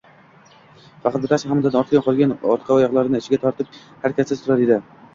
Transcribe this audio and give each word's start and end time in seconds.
Faqat 1.03 1.25
bittasi 1.25 1.51
hammadan 1.51 1.79
ortda 1.83 2.03
qolgan, 2.09 2.35
orqa 2.57 2.77
oyogʻini 2.81 3.23
ichiga 3.25 3.43
tortib 3.47 3.81
harakatsiz 3.87 4.47
turar 4.47 4.69
edi 4.69 4.85